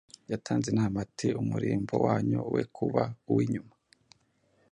[0.31, 3.73] yatanze inama ati, “Umurimbo wanyu we kuba uw’inyuma